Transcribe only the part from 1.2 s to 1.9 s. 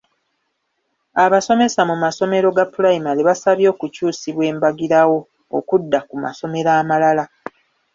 Abasomesa